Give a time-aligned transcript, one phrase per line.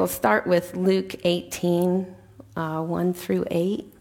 [0.00, 2.16] We'll start with Luke 18,
[2.56, 3.94] uh, 1 through 8.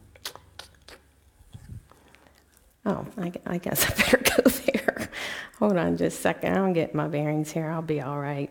[2.85, 5.09] Oh, I, I guess I better go there.
[5.57, 6.57] Hold on just a second.
[6.57, 7.69] I'll get my bearings here.
[7.69, 8.49] I'll be all right.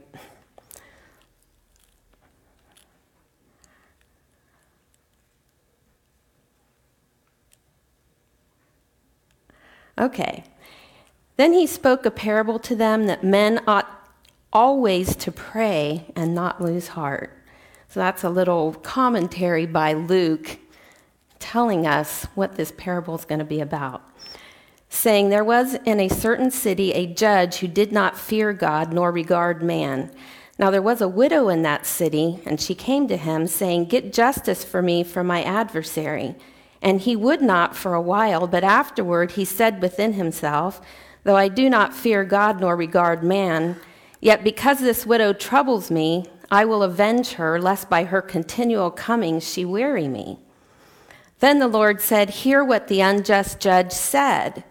[9.97, 10.45] Okay.
[11.39, 13.89] Then he spoke a parable to them that men ought
[14.53, 17.38] always to pray and not lose heart.
[17.89, 20.59] So that's a little commentary by Luke
[21.39, 24.03] telling us what this parable is going to be about.
[24.91, 29.11] Saying, There was in a certain city a judge who did not fear God nor
[29.11, 30.11] regard man.
[30.59, 34.13] Now there was a widow in that city, and she came to him, saying, Get
[34.13, 36.35] justice for me from my adversary.
[36.83, 40.83] And he would not for a while, but afterward he said within himself,
[41.25, 43.77] Though I do not fear God nor regard man,
[44.21, 49.41] yet because this widow troubles me, I will avenge her, lest by her continual coming
[49.41, 50.39] she weary me.
[51.41, 54.65] Then the Lord said, Hear what the unjust judge said.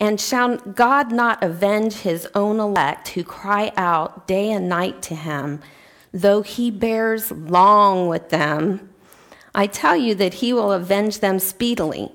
[0.00, 5.14] And shall God not avenge his own elect who cry out day and night to
[5.14, 5.60] him,
[6.12, 8.90] though he bears long with them?
[9.54, 12.10] I tell you that he will avenge them speedily.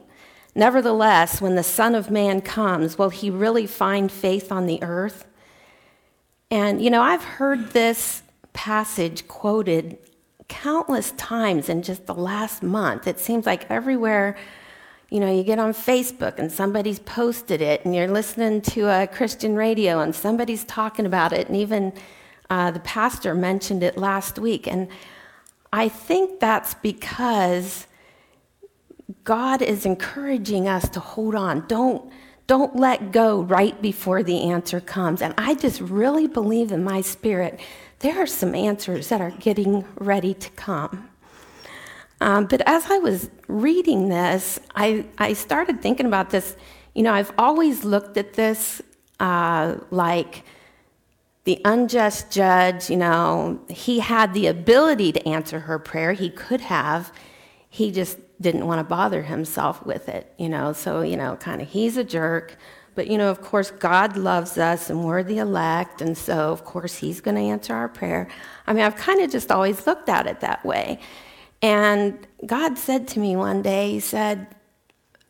[0.54, 5.26] Nevertheless, when the Son of Man comes, will he really find faith on the earth?
[6.52, 8.24] And, you know, I've heard this
[8.60, 9.98] passage quoted
[10.50, 13.08] countless times in just the last month.
[13.08, 14.36] It seems like everywhere,
[15.10, 19.08] you know, you get on Facebook and somebody's posted it, and you're listening to a
[19.08, 21.94] Christian radio and somebody's talking about it, and even
[22.50, 24.68] uh, the pastor mentioned it last week.
[24.68, 24.90] And
[25.72, 27.88] I think that's because
[29.24, 31.66] God is encouraging us to hold on.
[31.68, 32.12] Don't,
[32.48, 35.22] don't let go right before the answer comes.
[35.22, 37.58] And I just really believe in my spirit
[38.00, 41.10] there are some answers that are getting ready to come.
[42.22, 46.56] Um, but as I was reading this, I, I started thinking about this.
[46.94, 48.82] You know, I've always looked at this
[49.20, 50.44] uh, like
[51.44, 56.14] the unjust judge, you know, he had the ability to answer her prayer.
[56.14, 57.12] He could have.
[57.70, 60.74] He just didn't want to bother himself with it, you know.
[60.74, 62.58] So, you know, kind of he's a jerk.
[63.00, 66.02] But, you know, of course, God loves us and we're the elect.
[66.02, 68.28] And so, of course, he's going to answer our prayer.
[68.68, 71.00] I mean, I've kind of just always looked at it that way.
[71.62, 74.48] And God said to me one day, He said,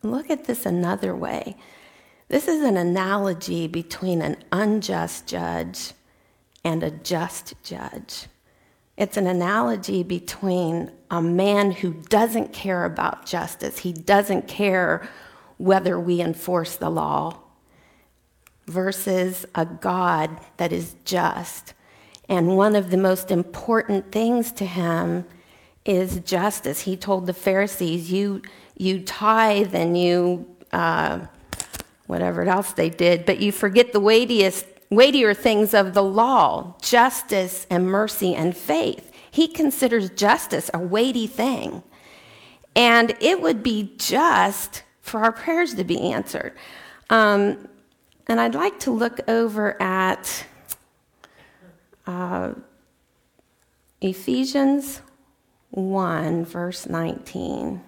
[0.02, 1.58] Look at this another way.
[2.28, 5.92] This is an analogy between an unjust judge
[6.64, 8.26] and a just judge.
[8.98, 15.08] It's an analogy between a man who doesn't care about justice, he doesn't care
[15.58, 17.38] whether we enforce the law,
[18.70, 21.74] versus a God that is just.
[22.30, 25.26] And one of the most important things to him
[25.84, 26.82] is justice.
[26.82, 28.44] He told the Pharisees, You,
[28.78, 31.22] you tithe and you, uh,
[32.06, 37.68] whatever else they did, but you forget the weightiest weightier things of the law justice
[37.70, 39.12] and mercy and faith.
[39.32, 41.84] He considers justice a weighty thing.
[42.76, 46.54] And it would be just for our prayers to be answered.
[47.10, 47.68] Um,
[48.30, 50.46] and I'd like to look over at
[52.06, 52.54] uh,
[54.02, 55.02] Ephesians
[55.72, 57.82] 1, verse 19.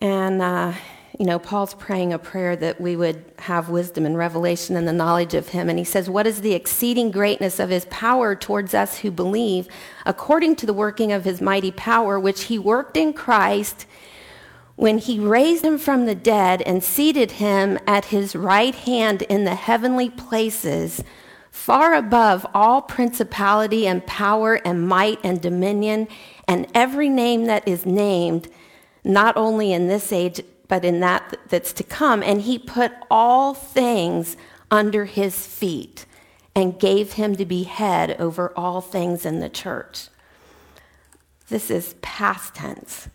[0.00, 0.74] And, uh,
[1.18, 4.92] you know, Paul's praying a prayer that we would have wisdom and revelation and the
[4.92, 5.70] knowledge of him.
[5.70, 9.68] And he says, What is the exceeding greatness of his power towards us who believe,
[10.04, 13.86] according to the working of his mighty power, which he worked in Christ
[14.78, 19.42] when he raised him from the dead and seated him at his right hand in
[19.42, 21.02] the heavenly places,
[21.50, 26.06] far above all principality and power and might and dominion
[26.46, 28.46] and every name that is named
[29.02, 32.22] not only in this age, but in that that's to come.
[32.22, 34.36] And he put all things
[34.70, 36.06] under his feet
[36.54, 40.06] and gave him to be head over all things in the church.
[41.48, 43.08] This is past tense.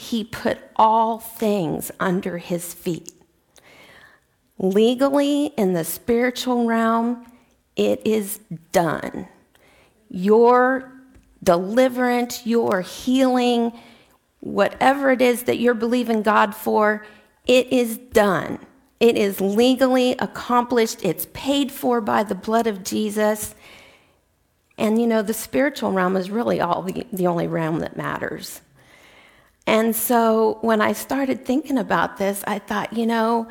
[0.00, 3.10] He put all things under his feet.
[4.56, 7.26] Legally, in the spiritual realm,
[7.74, 8.38] it is
[8.70, 9.26] done.
[10.08, 10.92] Your
[11.42, 13.72] deliverance, your healing,
[14.38, 17.04] whatever it is that you're believing God for,
[17.48, 18.60] it is done.
[19.00, 21.04] It is legally accomplished.
[21.04, 23.56] It's paid for by the blood of Jesus.
[24.78, 28.60] And you know, the spiritual realm is really all the, the only realm that matters.
[29.68, 33.48] And so when I started thinking about this, I thought, you know,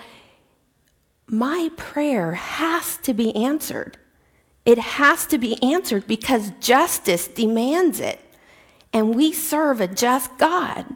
[1.27, 3.99] my prayer has to be answered.
[4.65, 8.19] It has to be answered because justice demands it.
[8.91, 10.87] And we serve a just God.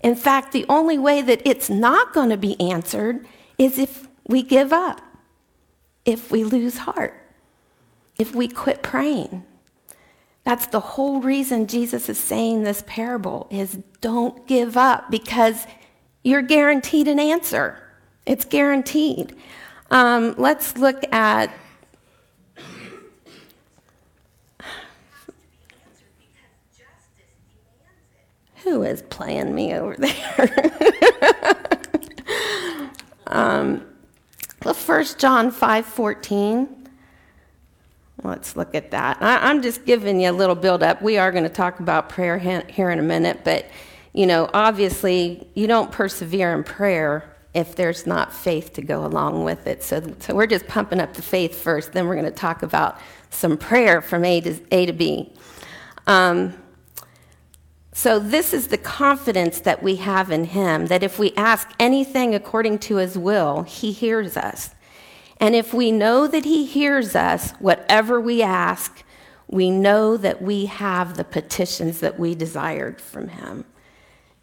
[0.00, 4.42] In fact, the only way that it's not going to be answered is if we
[4.42, 5.00] give up,
[6.04, 7.14] if we lose heart,
[8.18, 9.46] if we quit praying.
[10.46, 15.66] That's the whole reason Jesus is saying this parable is don't give up because
[16.22, 17.82] you're guaranteed an answer.
[18.26, 19.34] It's guaranteed.
[19.90, 21.50] Um, let's look at
[28.62, 30.80] who is playing me over there?
[33.26, 33.84] um,
[34.64, 36.85] well, 1 John 5 14.
[38.22, 39.18] Let's look at that.
[39.20, 41.02] I, am just giving you a little build up.
[41.02, 43.66] We are going to talk about prayer here in a minute, but
[44.14, 49.44] you know, obviously, you don't persevere in prayer if there's not faith to go along
[49.44, 49.82] with it.
[49.82, 52.98] So, so we're just pumping up the faith first, then we're going to talk about
[53.28, 55.32] some prayer from A to, A to B.
[56.06, 56.54] Um,
[57.92, 62.34] so, this is the confidence that we have in Him that if we ask anything
[62.34, 64.70] according to His will, He hears us.
[65.38, 69.02] And if we know that He hears us, whatever we ask,
[69.48, 73.64] we know that we have the petitions that we desired from Him.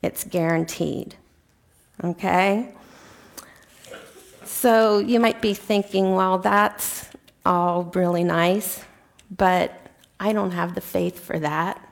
[0.02, 1.16] It's guaranteed.
[2.04, 2.74] Okay?
[4.44, 7.10] So you might be thinking, well, that's
[7.46, 8.84] all really nice,
[9.36, 9.74] but
[10.20, 11.86] I don't have the faith for that.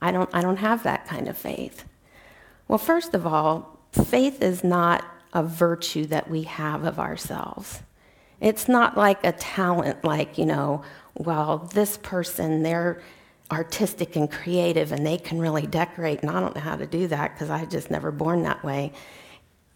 [0.00, 1.84] I don't, I don't have that kind of faith.
[2.66, 7.82] Well, first of all, faith is not a virtue that we have of ourselves.
[8.42, 10.82] It's not like a talent, like, you know,
[11.14, 13.00] well, this person, they're
[13.52, 17.06] artistic and creative and they can really decorate, and I don't know how to do
[17.06, 18.92] that because I just never born that way.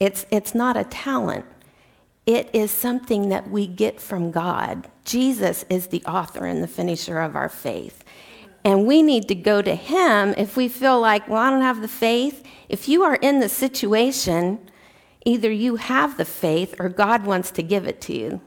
[0.00, 1.44] It's, it's not a talent.
[2.26, 4.88] It is something that we get from God.
[5.04, 8.02] Jesus is the author and the finisher of our faith.
[8.64, 11.82] And we need to go to Him if we feel like, well, I don't have
[11.82, 12.42] the faith.
[12.68, 14.58] If you are in the situation,
[15.24, 18.40] either you have the faith or God wants to give it to you.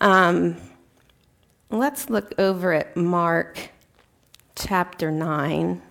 [0.00, 0.56] Um,
[1.70, 3.70] let's look over at Mark
[4.54, 5.82] chapter 9,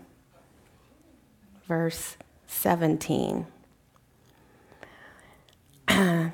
[1.68, 2.16] verse
[2.48, 3.46] 17.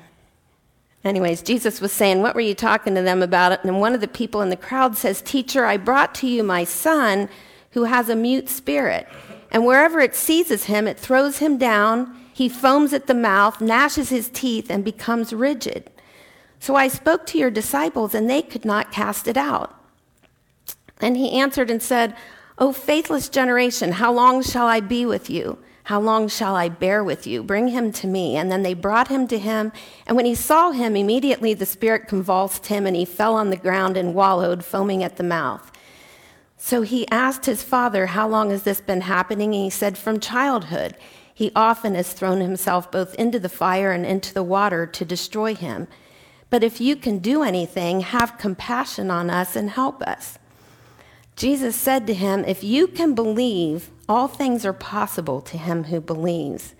[1.04, 3.64] Anyways, Jesus was saying, What were you talking to them about?
[3.64, 6.64] And one of the people in the crowd says, Teacher, I brought to you my
[6.64, 7.28] son
[7.72, 9.08] who has a mute spirit.
[9.50, 12.16] And wherever it seizes him, it throws him down.
[12.32, 15.90] He foams at the mouth, gnashes his teeth, and becomes rigid.
[16.64, 19.78] So I spoke to your disciples, and they could not cast it out.
[20.98, 22.16] And he answered and said,
[22.56, 25.58] O faithless generation, how long shall I be with you?
[25.82, 27.42] How long shall I bear with you?
[27.42, 28.38] Bring him to me.
[28.38, 29.72] And then they brought him to him.
[30.06, 33.58] And when he saw him, immediately the spirit convulsed him, and he fell on the
[33.58, 35.70] ground and wallowed, foaming at the mouth.
[36.56, 39.54] So he asked his father, How long has this been happening?
[39.54, 40.96] And he said, From childhood.
[41.34, 45.54] He often has thrown himself both into the fire and into the water to destroy
[45.54, 45.88] him.
[46.54, 50.38] But if you can do anything, have compassion on us and help us.
[51.34, 56.00] Jesus said to him, If you can believe, all things are possible to him who
[56.00, 56.76] believes.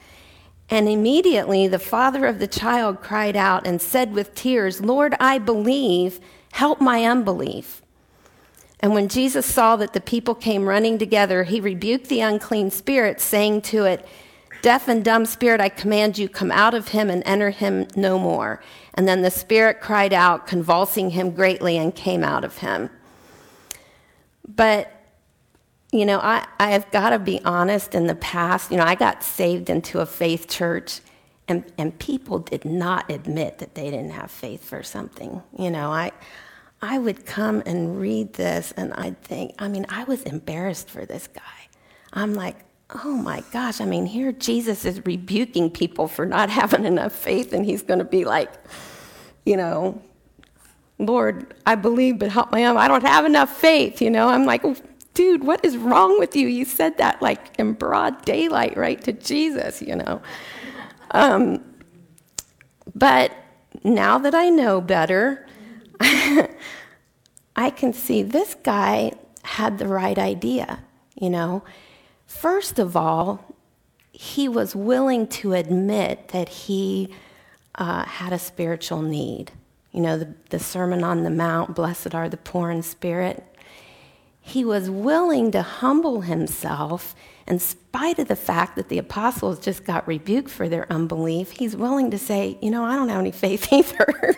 [0.70, 5.38] And immediately the father of the child cried out and said with tears, Lord, I
[5.38, 6.20] believe,
[6.52, 7.82] help my unbelief.
[8.78, 13.20] And when Jesus saw that the people came running together, he rebuked the unclean spirit,
[13.20, 14.06] saying to it,
[14.64, 18.18] Deaf and dumb spirit, I command you, come out of him and enter him no
[18.18, 18.62] more.
[18.94, 22.88] And then the spirit cried out, convulsing him greatly, and came out of him.
[24.48, 24.90] But
[25.92, 29.22] you know, I, I've got to be honest, in the past, you know, I got
[29.22, 31.00] saved into a faith church,
[31.46, 35.42] and, and people did not admit that they didn't have faith for something.
[35.58, 36.10] You know, I,
[36.80, 41.04] I would come and read this, and I'd think, I mean, I was embarrassed for
[41.04, 41.68] this guy.
[42.14, 42.56] I'm like,
[42.90, 47.52] oh my gosh, I mean, here Jesus is rebuking people for not having enough faith,
[47.52, 48.52] and he's going to be like,
[49.44, 50.00] you know,
[50.98, 52.76] Lord, I believe, but help my own.
[52.76, 54.28] I don't have enough faith, you know.
[54.28, 54.62] I'm like,
[55.12, 56.46] dude, what is wrong with you?
[56.46, 60.22] You said that like in broad daylight, right, to Jesus, you know.
[61.10, 61.64] Um,
[62.94, 63.32] but
[63.82, 65.46] now that I know better,
[66.00, 69.12] I can see this guy
[69.42, 70.84] had the right idea,
[71.20, 71.64] you know.
[72.40, 73.54] First of all,
[74.12, 77.14] he was willing to admit that he
[77.74, 79.52] uh, had a spiritual need.
[79.92, 83.44] You know, the, the Sermon on the Mount, blessed are the poor in spirit
[84.46, 87.14] he was willing to humble himself
[87.48, 91.74] in spite of the fact that the apostles just got rebuked for their unbelief, he's
[91.74, 94.36] willing to say, You know, I don't have any faith either.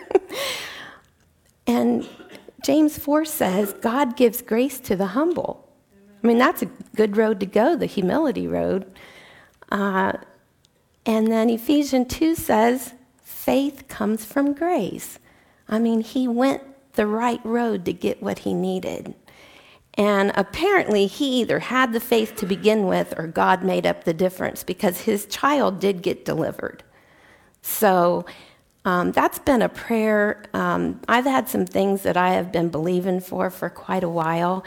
[1.67, 2.07] and
[2.63, 5.66] James 4 says, God gives grace to the humble.
[6.23, 8.91] I mean, that's a good road to go, the humility road.
[9.71, 10.13] Uh,
[11.05, 15.19] and then Ephesians 2 says, faith comes from grace.
[15.69, 19.13] I mean, he went the right road to get what he needed.
[19.93, 24.13] And apparently, he either had the faith to begin with or God made up the
[24.13, 26.83] difference because his child did get delivered.
[27.61, 28.25] So
[28.85, 30.43] um, that's been a prayer.
[30.53, 34.63] Um, I've had some things that I have been believing for for quite a while.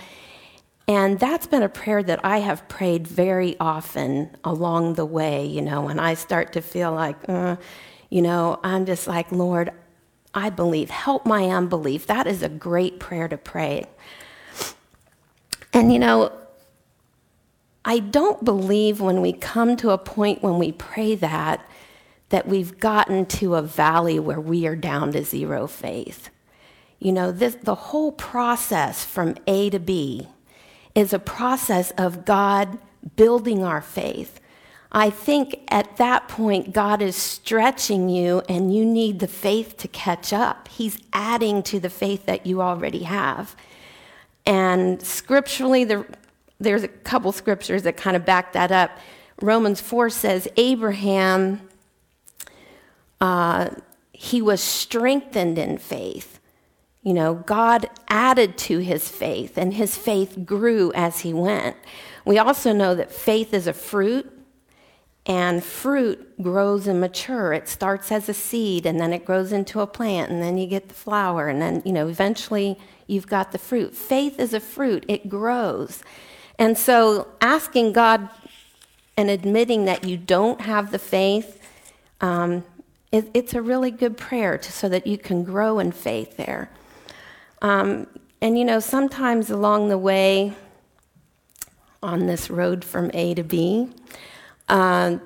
[0.91, 5.63] And that's been a prayer that I have prayed very often along the way, you
[5.63, 7.59] know, when I start to feel like, uh,
[8.09, 9.71] you know, I'm just like, Lord,
[10.35, 10.91] I believe.
[10.91, 12.09] Help my unbelief.
[12.09, 13.87] That is a great prayer to pray.
[15.73, 16.33] And, you know,
[17.85, 21.65] I don't believe when we come to a point when we pray that,
[22.31, 26.31] that we've gotten to a valley where we are down to zero faith.
[26.99, 30.27] You know, this, the whole process from A to B
[30.95, 32.79] is a process of God
[33.17, 34.41] building our faith.
[34.93, 39.89] I think at that point, God is stretching you, and you need the faith to
[39.89, 40.67] catch up.
[40.67, 43.55] He's adding to the faith that you already have.
[44.47, 46.07] And scripturally, there,
[46.59, 48.91] there's a couple scriptures that kind of back that up.
[49.41, 51.61] Romans 4 says, Abraham,
[53.21, 53.71] uh,
[54.13, 56.40] he was strengthened in faith.
[57.03, 61.77] You know, God added to his faith, and his faith grew as he went.
[62.27, 64.31] We also know that faith is a fruit,
[65.25, 67.55] and fruit grows and mature.
[67.55, 70.67] It starts as a seed, and then it grows into a plant, and then you
[70.67, 73.95] get the flower, and then, you know, eventually you've got the fruit.
[73.95, 76.03] Faith is a fruit, it grows.
[76.59, 78.29] And so asking God
[79.17, 81.63] and admitting that you don't have the faith,
[82.21, 82.63] um,
[83.11, 86.71] it, it's a really good prayer to, so that you can grow in faith there.
[87.63, 88.07] Um,
[88.41, 90.55] and you know, sometimes along the way
[92.03, 93.91] on this road from A to B,
[94.69, 95.19] uh,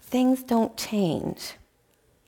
[0.00, 1.54] things don't change.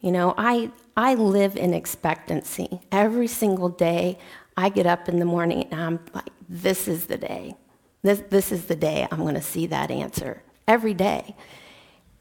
[0.01, 2.81] You know, I, I live in expectancy.
[2.93, 4.19] Every single day,
[4.57, 7.55] I get up in the morning and I'm like, this is the day.
[8.03, 10.43] This, this is the day I'm going to see that answer.
[10.67, 11.35] Every day.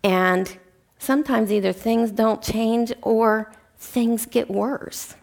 [0.03, 0.57] And
[0.97, 5.15] sometimes either things don't change or things get worse,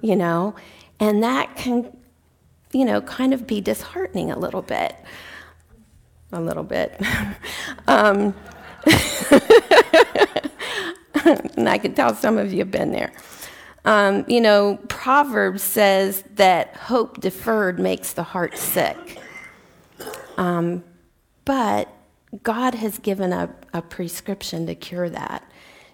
[0.00, 0.54] you know?
[0.98, 1.96] And that can,
[2.72, 4.96] you know, kind of be disheartening a little bit.
[6.32, 7.00] A little bit.
[7.86, 8.34] um,
[11.24, 13.12] and I can tell some of you have been there.
[13.84, 18.96] Um, you know, Proverbs says that hope deferred makes the heart sick.
[20.38, 20.82] Um,
[21.44, 21.88] but
[22.42, 25.48] God has given a, a prescription to cure that.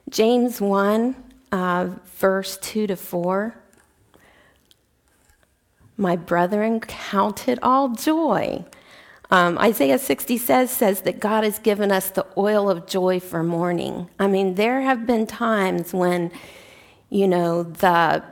[0.08, 1.16] James 1
[1.52, 3.54] verse 2 to 4.
[5.96, 8.64] My brethren, count it all joy.
[9.30, 13.42] Um, Isaiah 60 says, says that God has given us the oil of joy for
[13.44, 14.08] mourning.
[14.18, 16.32] I mean, there have been times when,
[17.10, 18.24] you know, the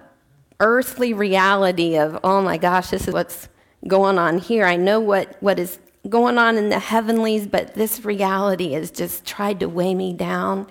[0.60, 3.48] earthly reality of, oh my gosh, this is what's
[3.86, 4.64] going on here.
[4.64, 9.24] I know what, what is going on in the heavenlies, but this reality has just
[9.24, 10.66] tried to weigh me down.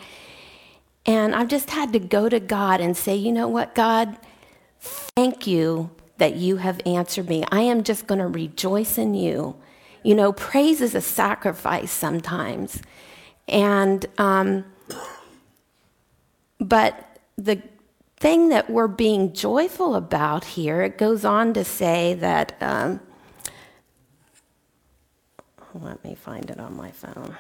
[1.08, 4.18] And I've just had to go to God and say, you know what, God,
[4.80, 7.46] thank you that you have answered me.
[7.50, 9.56] I am just going to rejoice in you.
[10.04, 12.82] You know, praise is a sacrifice sometimes.
[13.48, 14.66] And, um,
[16.60, 17.62] but the
[18.18, 23.00] thing that we're being joyful about here, it goes on to say that, um,
[25.74, 27.38] let me find it on my phone.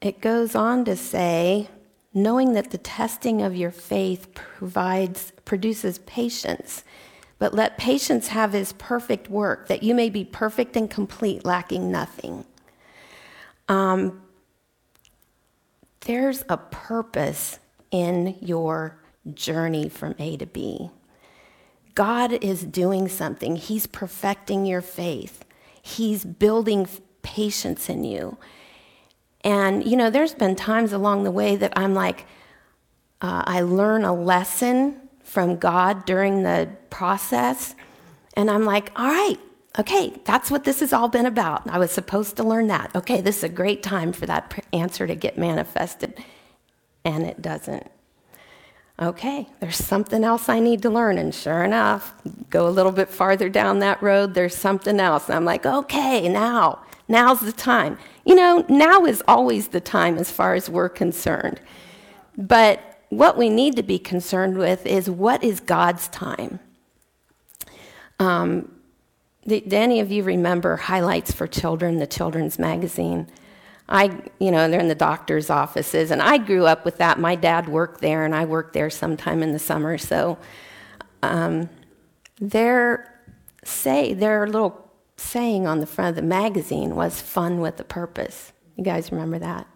[0.00, 1.68] It goes on to say,
[2.14, 6.84] knowing that the testing of your faith provides, produces patience,
[7.38, 11.90] but let patience have his perfect work, that you may be perfect and complete, lacking
[11.90, 12.44] nothing.
[13.68, 14.22] Um,
[16.00, 17.58] there's a purpose
[17.90, 18.98] in your
[19.34, 20.90] journey from A to B.
[21.94, 25.44] God is doing something, He's perfecting your faith,
[25.82, 26.88] He's building
[27.22, 28.38] patience in you.
[29.44, 32.26] And, you know, there's been times along the way that I'm like,
[33.20, 37.74] uh, I learn a lesson from God during the process.
[38.34, 39.38] And I'm like, all right,
[39.78, 41.68] okay, that's what this has all been about.
[41.68, 42.94] I was supposed to learn that.
[42.96, 46.22] Okay, this is a great time for that answer to get manifested.
[47.04, 47.88] And it doesn't.
[49.00, 51.18] okay, there's something else I need to learn.
[51.18, 52.14] And sure enough,
[52.50, 55.28] go a little bit farther down that road, there's something else.
[55.28, 57.98] And I'm like, okay, now, now's the time.
[58.28, 61.62] You know, now is always the time as far as we're concerned.
[62.36, 66.60] But what we need to be concerned with is what is God's time?
[68.18, 68.70] Um,
[69.46, 73.28] do, do any of you remember Highlights for Children, the children's magazine?
[73.88, 77.18] I, you know, they're in the doctor's offices, and I grew up with that.
[77.18, 79.96] My dad worked there, and I worked there sometime in the summer.
[79.96, 80.36] So,
[81.22, 81.70] um,
[82.38, 83.22] their
[83.64, 84.87] say their little
[85.18, 89.38] saying on the front of the magazine was "fun with a purpose." You guys remember
[89.40, 89.66] that?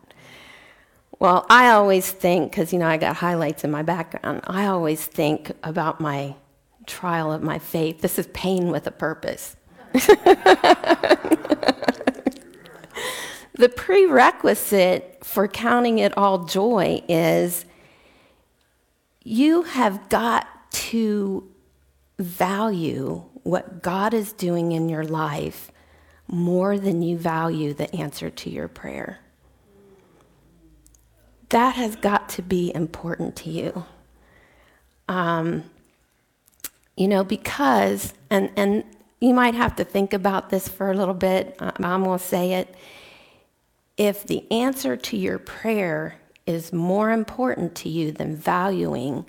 [1.19, 4.41] Well, I always think, because you know I got highlights in my background.
[4.45, 6.37] I always think about my
[6.87, 8.01] trial of my faith.
[8.01, 9.57] This is pain with a purpose.
[9.93, 10.09] the
[13.77, 17.67] prerequisite for counting it all joy is
[19.23, 21.49] you have got to
[22.19, 25.71] value what God is doing in your life
[26.29, 29.19] more than you value the answer to your prayer.
[31.51, 33.85] That has got to be important to you.
[35.09, 35.65] Um,
[36.97, 38.85] you know, because, and, and
[39.21, 41.57] you might have to think about this for a little bit.
[41.59, 42.75] I'm going to say it
[43.97, 49.25] if the answer to your prayer is more important to you than valuing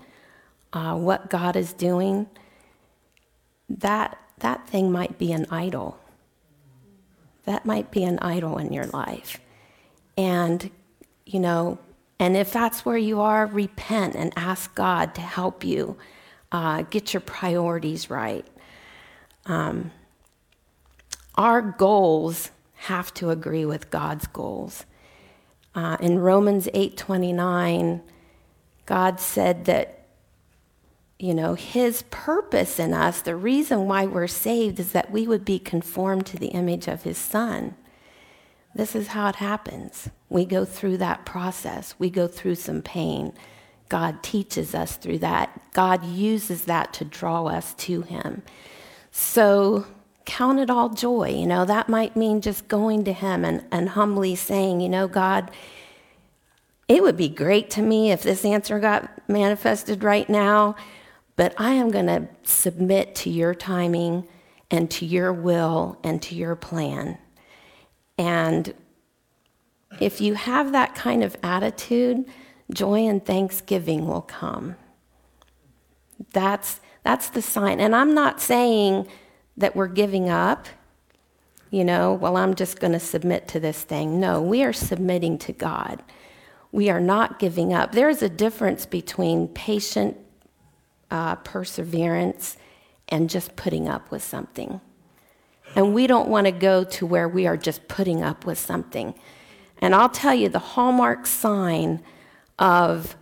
[0.71, 2.27] uh, what God is doing,
[3.69, 5.97] that, that thing might be an idol.
[7.45, 9.39] That might be an idol in your life.
[10.17, 10.69] And,
[11.25, 11.79] you know,
[12.19, 15.97] and if that's where you are, repent and ask God to help you
[16.51, 18.45] uh, get your priorities right.
[19.45, 19.91] Um,
[21.35, 24.85] our goals have to agree with God's goals.
[25.75, 28.01] Uh, in Romans 8:29,
[28.85, 30.02] God said that
[31.23, 35.45] you know, his purpose in us, the reason why we're saved is that we would
[35.45, 37.75] be conformed to the image of his son.
[38.75, 40.09] This is how it happens.
[40.27, 41.95] We go through that process.
[41.97, 43.31] We go through some pain.
[43.87, 45.71] God teaches us through that.
[45.71, 48.43] God uses that to draw us to him.
[49.09, 49.85] So
[50.25, 51.29] count it all joy.
[51.29, 55.07] You know, that might mean just going to Him and, and humbly saying, you know,
[55.07, 55.51] God,
[56.87, 60.75] it would be great to me if this answer got manifested right now,
[61.35, 64.27] but I am going to submit to your timing
[64.69, 67.17] and to your will and to your plan.
[68.17, 68.73] And
[69.99, 72.25] if you have that kind of attitude,
[72.71, 74.75] joy and thanksgiving will come.
[76.31, 77.79] That's, that's the sign.
[77.79, 79.07] And I'm not saying
[79.57, 80.67] that we're giving up,
[81.69, 84.19] you know, well, I'm just going to submit to this thing.
[84.19, 86.03] No, we are submitting to God.
[86.71, 87.91] We are not giving up.
[87.91, 90.17] There's a difference between patient
[91.13, 92.57] uh, perseverance
[93.07, 94.81] and just putting up with something.
[95.75, 99.13] And we don't want to go to where we are just putting up with something.
[99.77, 102.01] And I'll tell you, the hallmark sign
[102.57, 103.15] of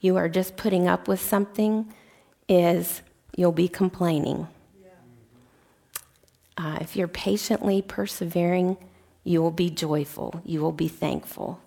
[0.00, 1.92] you are just putting up with something
[2.46, 3.00] is
[3.34, 4.46] you'll be complaining.
[6.58, 8.76] Uh, if you're patiently persevering,
[9.24, 11.60] you will be joyful, you will be thankful.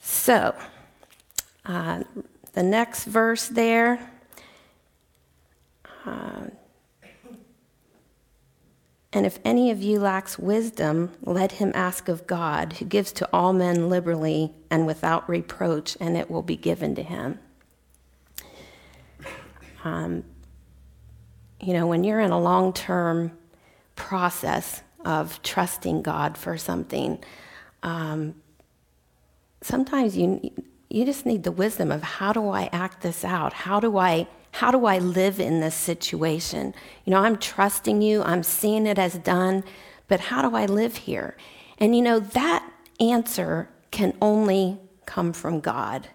[0.00, 0.54] So,
[1.64, 2.02] uh,
[2.52, 4.10] the next verse there.
[6.04, 6.46] Uh,
[9.12, 13.28] and if any of you lacks wisdom, let him ask of God, who gives to
[13.32, 17.38] all men liberally and without reproach, and it will be given to him.
[19.82, 20.24] Um,
[21.60, 23.32] you know, when you're in a long term
[23.96, 27.22] process of trusting God for something,
[27.82, 28.34] um,
[29.62, 30.52] sometimes you
[30.90, 33.52] you just need the wisdom of how do I act this out?
[33.52, 36.74] How do I how do I live in this situation?
[37.04, 39.62] You know, I'm trusting you, I'm seeing it as done,
[40.08, 41.36] but how do I live here?
[41.78, 46.08] And you know, that answer can only come from God.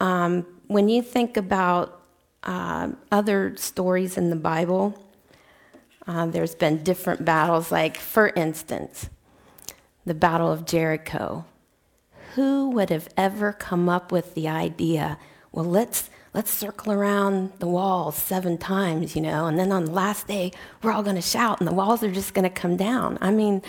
[0.00, 2.04] Um, when you think about
[2.44, 5.00] uh, other stories in the Bible.
[6.06, 9.08] Uh, there's been different battles, like, for instance,
[10.04, 11.46] the Battle of Jericho.
[12.34, 15.18] Who would have ever come up with the idea,
[15.52, 19.92] well, let's, let's circle around the walls seven times, you know, and then on the
[19.92, 22.76] last day, we're all going to shout and the walls are just going to come
[22.76, 23.18] down?
[23.20, 23.62] I mean,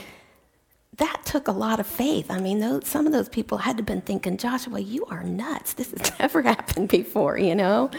[0.98, 2.32] that took a lot of faith.
[2.32, 5.24] I mean, those, some of those people had to have been thinking, Joshua, you are
[5.24, 5.74] nuts.
[5.74, 7.92] This has never happened before, you know?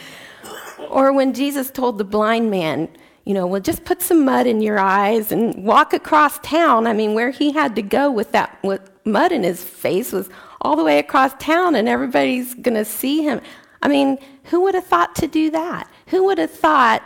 [0.88, 2.88] Or when Jesus told the blind man,
[3.24, 6.86] you know, well, just put some mud in your eyes and walk across town.
[6.86, 10.30] I mean, where he had to go with that with mud in his face was
[10.60, 13.40] all the way across town and everybody's going to see him.
[13.82, 15.88] I mean, who would have thought to do that?
[16.08, 17.02] Who would have thought,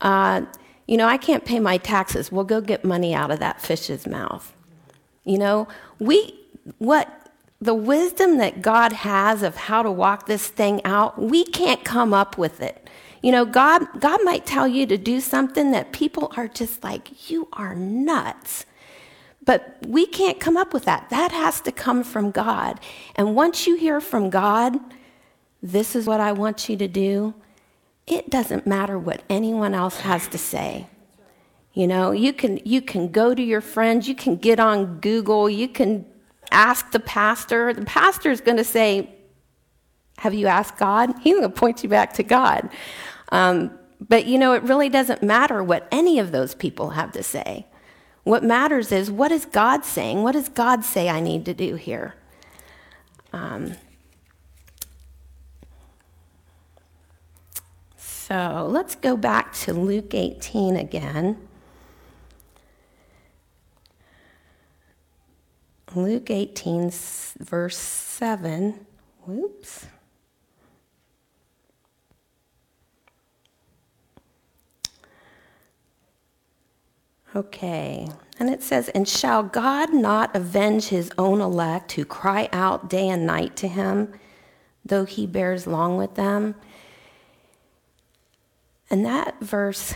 [0.00, 0.42] uh,
[0.86, 2.32] you know, I can't pay my taxes.
[2.32, 4.54] We'll go get money out of that fish's mouth.
[5.24, 6.34] You know, we,
[6.78, 7.08] what,
[7.60, 12.14] the wisdom that God has of how to walk this thing out, we can't come
[12.14, 12.88] up with it.
[13.22, 17.30] You know, God, God might tell you to do something that people are just like,
[17.30, 18.64] you are nuts.
[19.48, 21.08] But we can't come up with that.
[21.08, 22.78] That has to come from God.
[23.16, 24.78] And once you hear from God,
[25.62, 27.32] this is what I want you to do,
[28.06, 30.86] it doesn't matter what anyone else has to say.
[31.72, 35.48] You know, you can you can go to your friends, you can get on Google,
[35.48, 36.04] you can
[36.50, 37.72] ask the pastor.
[37.72, 39.08] The pastor is going to say,
[40.18, 42.68] "Have you asked God?" He's going to point you back to God.
[43.32, 47.22] Um, but you know, it really doesn't matter what any of those people have to
[47.22, 47.64] say.
[48.28, 50.22] What matters is what is God saying?
[50.22, 52.14] What does God say I need to do here?
[53.32, 53.72] Um,
[57.96, 61.38] so let's go back to Luke 18 again.
[65.94, 66.92] Luke 18,
[67.38, 68.84] verse 7.
[69.24, 69.86] Whoops.
[77.38, 78.08] Okay.
[78.40, 83.08] And it says, And shall God not avenge his own elect who cry out day
[83.08, 84.12] and night to him,
[84.84, 86.56] though he bears long with them?
[88.90, 89.94] And that verse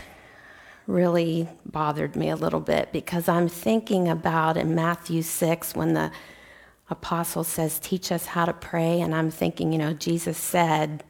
[0.87, 6.13] really bothered me a little bit because I'm thinking about in Matthew 6 when the
[6.89, 9.01] apostle says, Teach us how to pray.
[9.01, 11.03] And I'm thinking, you know, Jesus said,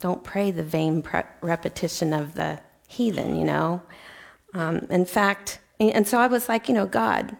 [0.00, 3.82] Don't pray the vain pre- repetition of the heathen, you know.
[4.54, 7.36] Um, in fact, and so I was like, you know, God,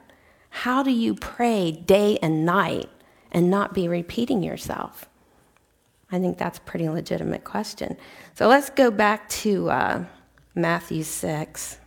[0.51, 2.91] how do you pray day and night
[3.33, 5.09] and not be repeating yourself?
[6.11, 7.97] I think that's a pretty legitimate question.
[8.35, 10.05] So let's go back to uh,
[10.55, 11.79] Matthew 6,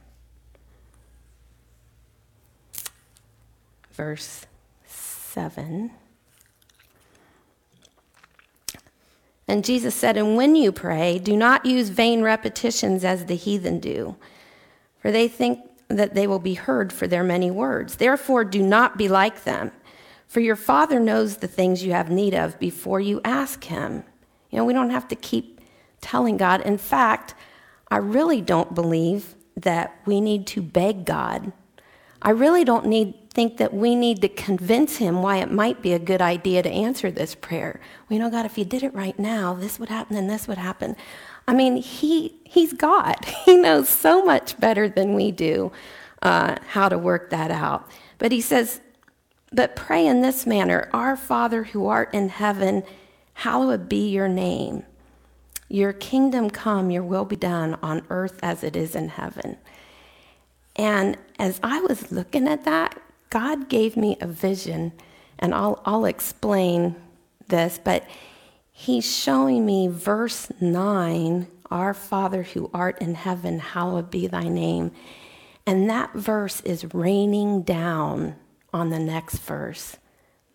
[3.93, 4.45] verse
[4.85, 5.91] 7.
[9.47, 13.79] And Jesus said, And when you pray, do not use vain repetitions as the heathen
[13.79, 14.15] do,
[14.99, 17.97] for they think that they will be heard for their many words.
[17.97, 19.71] Therefore, do not be like them,
[20.27, 24.03] for your Father knows the things you have need of before you ask Him.
[24.51, 25.59] You know, we don't have to keep
[26.01, 26.61] telling God.
[26.61, 27.33] In fact,
[27.89, 31.51] I really don't believe that we need to beg God.
[32.21, 35.93] I really don't need think that we need to convince him why it might be
[35.93, 37.79] a good idea to answer this prayer.
[38.09, 40.57] We know God, if you did it right now, this would happen and this would
[40.57, 40.95] happen.
[41.49, 43.15] I mean, he he's God.
[43.45, 45.71] He knows so much better than we do
[46.21, 47.89] uh, how to work that out.
[48.19, 48.81] But he says,
[49.51, 52.83] "But pray in this manner: Our Father who art in heaven,
[53.33, 54.83] hallowed be your name."
[55.71, 59.57] Your kingdom come, your will be done on earth as it is in heaven.
[60.75, 64.93] And as I was looking at that, God gave me a vision,
[65.37, 66.95] and I'll, I'll explain
[67.47, 68.03] this, but
[68.81, 74.93] He's showing me verse 9 Our Father who art in heaven, hallowed be thy name.
[75.67, 78.37] And that verse is raining down
[78.71, 79.97] on the next verse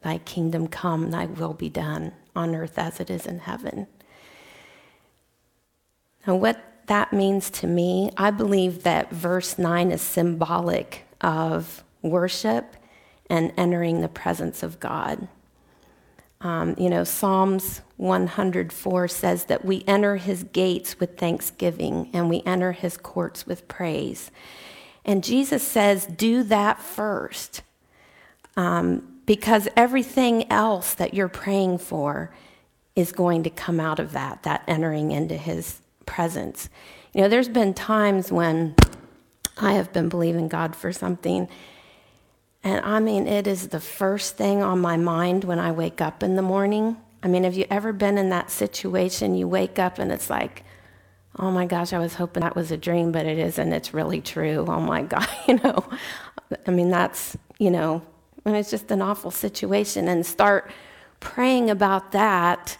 [0.00, 3.88] Thy kingdom come, thy will be done on earth as it is in heaven.
[6.26, 12.74] Now, what that means to me, I believe that verse 9 is symbolic of worship
[13.28, 15.28] and entering the presence of God.
[16.44, 22.42] Um, you know, Psalms 104 says that we enter his gates with thanksgiving and we
[22.44, 24.30] enter his courts with praise.
[25.06, 27.62] And Jesus says, do that first.
[28.56, 32.30] Um, because everything else that you're praying for
[32.94, 36.68] is going to come out of that, that entering into his presence.
[37.14, 38.74] You know, there's been times when
[39.56, 41.48] I have been believing God for something,
[42.64, 46.22] and I mean, it is the first thing on my mind when I wake up
[46.22, 46.96] in the morning.
[47.22, 49.34] I mean, have you ever been in that situation?
[49.34, 50.64] You wake up and it's like,
[51.38, 53.72] oh my gosh, I was hoping that was a dream, but it isn't.
[53.72, 54.64] It's really true.
[54.66, 55.84] Oh my God, you know.
[56.66, 58.02] I mean, that's, you know,
[58.46, 60.08] and it's just an awful situation.
[60.08, 60.70] And start
[61.20, 62.78] praying about that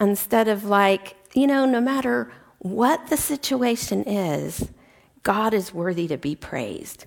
[0.00, 4.68] instead of like, you know, no matter what the situation is,
[5.22, 7.06] God is worthy to be praised.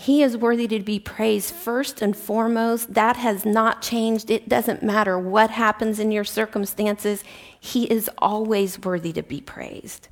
[0.00, 2.94] He is worthy to be praised first and foremost.
[2.94, 4.30] That has not changed.
[4.30, 7.22] It doesn't matter what happens in your circumstances,
[7.60, 10.08] He is always worthy to be praised.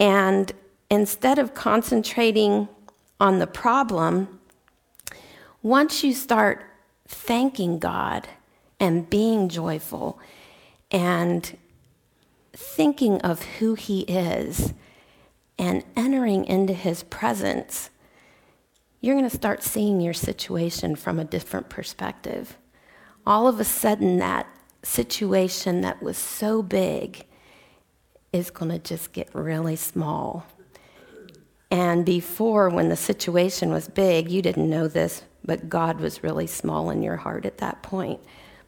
[0.00, 0.50] And
[0.90, 2.66] instead of concentrating
[3.20, 4.40] on the problem,
[5.62, 6.64] once you start
[7.06, 8.26] thanking God
[8.80, 10.18] and being joyful
[10.90, 11.56] and
[12.52, 14.74] thinking of who He is
[15.56, 17.90] and entering into His presence,
[19.00, 22.56] you're going to start seeing your situation from a different perspective.
[23.26, 24.46] All of a sudden, that
[24.82, 27.26] situation that was so big
[28.32, 30.46] is going to just get really small.
[31.70, 36.46] And before, when the situation was big, you didn't know this, but God was really
[36.46, 38.20] small in your heart at that point.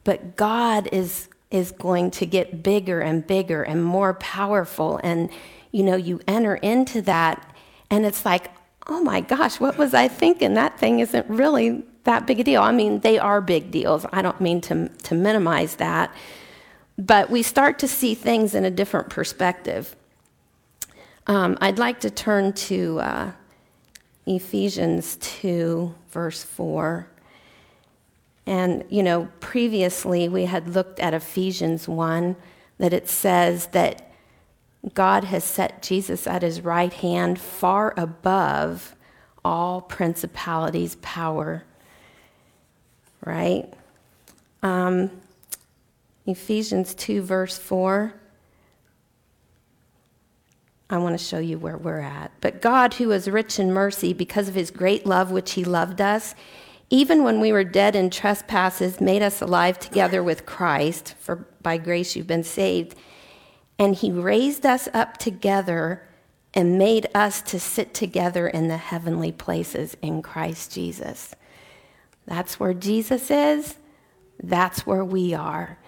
[0.05, 5.01] But God is, is going to get bigger and bigger and more powerful.
[5.05, 5.31] And,
[5.71, 7.55] you know, you enter into that,
[7.91, 8.51] and it's like,
[8.89, 10.55] oh my gosh, what was I thinking?
[10.55, 12.63] That thing isn't really that big a deal.
[12.63, 14.07] I mean, they are big deals.
[14.13, 16.15] I don't mean to, to minimize that.
[16.97, 19.95] But we start to see things in a different perspective.
[21.27, 23.33] Um, I'd like to turn to uh,
[24.27, 27.07] Ephesians 2, verse 4.
[28.47, 32.35] And, you know, previously we had looked at Ephesians 1,
[32.79, 34.08] that it says that
[34.95, 38.95] God has set Jesus at his right hand far above
[39.45, 41.65] all principalities, power,
[43.25, 43.73] right?
[44.63, 45.11] Um,
[46.27, 48.15] Ephesians 2, verse 4.
[50.91, 52.33] I want to show you where we're at.
[52.41, 56.01] But God, who is rich in mercy, because of his great love which he loved
[56.01, 56.35] us,
[56.91, 61.77] even when we were dead in trespasses, made us alive together with Christ, for by
[61.77, 62.95] grace you've been saved.
[63.79, 66.03] And he raised us up together
[66.55, 71.35] and made us to sit together in the heavenly places in Christ Jesus.
[72.27, 73.77] That's where Jesus is.
[74.43, 75.79] That's where we are.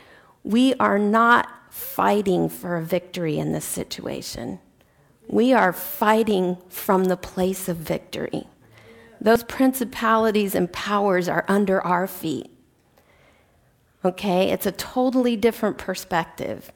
[0.44, 4.60] We are not fighting for a victory in this situation.
[5.28, 8.46] We are fighting from the place of victory.
[9.20, 12.50] Those principalities and powers are under our feet.
[14.04, 14.50] Okay?
[14.50, 16.72] It's a totally different perspective.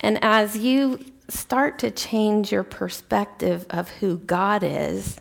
[0.00, 5.18] And as you start to change your perspective of who God is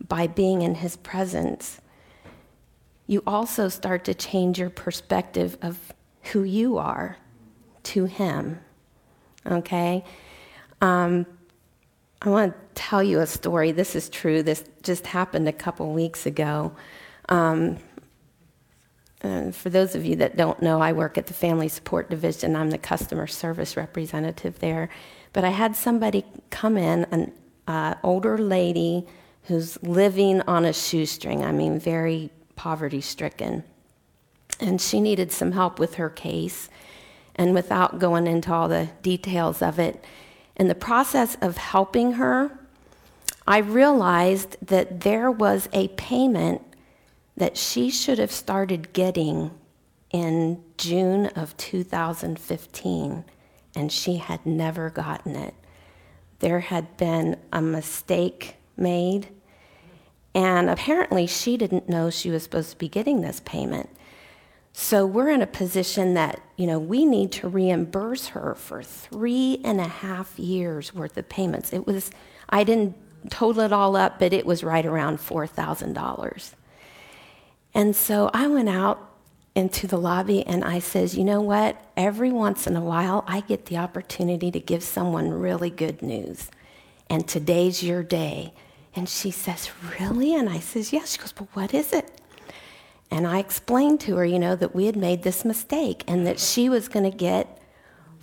[0.00, 1.80] by being in His presence,
[3.06, 5.78] you also start to change your perspective of
[6.32, 7.16] who you are
[7.84, 8.60] to Him.
[9.46, 10.04] Okay?
[10.80, 11.26] Um,
[12.20, 13.72] I want to tell you a story.
[13.72, 14.42] This is true.
[14.42, 16.72] This just happened a couple weeks ago.
[17.28, 17.78] Um,
[19.22, 22.56] and for those of you that don't know, I work at the Family Support Division.
[22.56, 24.88] I'm the customer service representative there.
[25.32, 27.32] But I had somebody come in, an
[27.66, 29.06] uh, older lady
[29.44, 31.44] who's living on a shoestring.
[31.44, 33.64] I mean, very poverty stricken
[34.62, 36.68] and she needed some help with her case.
[37.34, 40.02] And without going into all the details of it,
[40.56, 42.58] in the process of helping her,
[43.46, 46.62] I realized that there was a payment
[47.36, 49.50] that she should have started getting
[50.10, 53.24] in June of 2015,
[53.74, 55.54] and she had never gotten it.
[56.40, 59.28] There had been a mistake made,
[60.34, 63.88] and apparently she didn't know she was supposed to be getting this payment.
[64.74, 69.60] So we're in a position that, you know, we need to reimburse her for three
[69.64, 71.72] and a half years worth of payments.
[71.72, 72.10] It was,
[72.48, 72.96] I didn't
[73.30, 76.52] total it all up, but it was right around $4,000.
[77.74, 79.10] And so I went out
[79.54, 81.76] into the lobby and I says, you know what?
[81.96, 86.50] Every once in a while, I get the opportunity to give someone really good news.
[87.10, 88.54] And today's your day.
[88.94, 90.34] And she says, really?
[90.34, 91.12] And I says, yes.
[91.12, 92.20] She goes, but what is it?
[93.10, 96.40] And I explained to her, you know, that we had made this mistake and that
[96.40, 97.60] she was going to get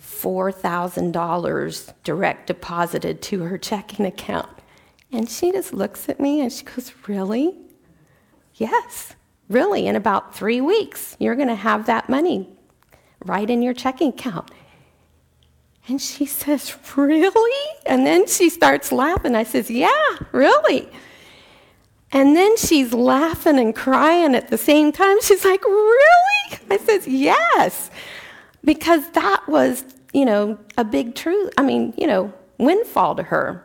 [0.02, 4.48] $4,000 direct deposited to her checking account.
[5.12, 7.56] And she just looks at me and she goes, Really?
[8.54, 9.14] Yes,
[9.50, 9.86] really.
[9.86, 12.48] In about three weeks, you're going to have that money
[13.24, 14.50] right in your checking account.
[15.88, 17.76] And she says, Really?
[17.84, 19.34] And then she starts laughing.
[19.34, 20.88] I says, Yeah, really.
[22.12, 25.20] And then she's laughing and crying at the same time.
[25.20, 26.58] She's like, Really?
[26.70, 27.90] I says, Yes.
[28.64, 31.52] Because that was, you know, a big truth.
[31.58, 33.64] I mean, you know, windfall to her.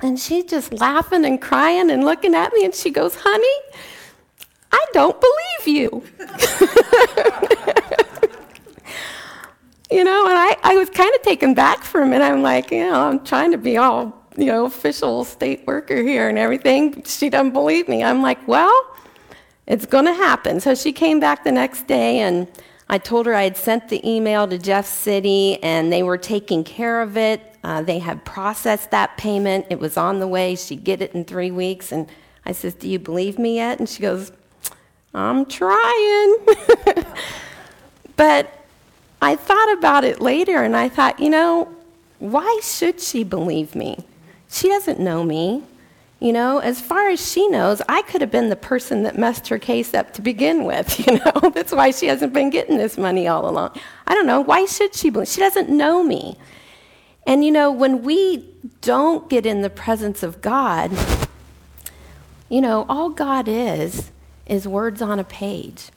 [0.00, 3.78] And she's just laughing and crying and looking at me, and she goes, Honey,
[4.76, 6.02] I don't believe you.
[9.90, 12.26] you know, and I, I was kind of taken back for a minute.
[12.26, 16.28] I'm like, you know, I'm trying to be all you know, official state worker here
[16.28, 17.02] and everything.
[17.04, 18.04] She doesn't believe me.
[18.04, 18.94] I'm like, well,
[19.66, 20.60] it's going to happen.
[20.60, 22.46] So she came back the next day and
[22.88, 26.64] I told her I had sent the email to Jeff City and they were taking
[26.64, 27.40] care of it.
[27.64, 29.66] Uh, they had processed that payment.
[29.70, 30.54] It was on the way.
[30.54, 31.90] She'd get it in three weeks.
[31.90, 32.08] And
[32.44, 33.80] I says, Do you believe me yet?
[33.80, 34.30] And she goes,
[35.16, 36.36] I'm trying.
[38.16, 38.66] but
[39.22, 41.74] I thought about it later and I thought, you know,
[42.18, 44.04] why should she believe me?
[44.50, 45.64] She doesn't know me.
[46.20, 49.48] You know, as far as she knows, I could have been the person that messed
[49.48, 50.98] her case up to begin with.
[51.06, 53.78] You know, that's why she hasn't been getting this money all along.
[54.06, 54.40] I don't know.
[54.40, 55.28] Why should she believe?
[55.28, 56.36] She doesn't know me.
[57.26, 58.48] And you know, when we
[58.82, 60.90] don't get in the presence of God,
[62.48, 64.10] you know, all God is
[64.46, 65.90] is words on a page.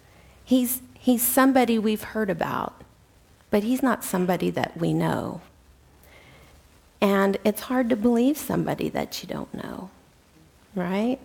[0.44, 2.84] He's, he's somebody we've heard about,
[3.52, 5.42] but he's not somebody that we know.
[7.02, 9.90] And it's hard to believe somebody that you don't know,
[10.76, 11.20] right?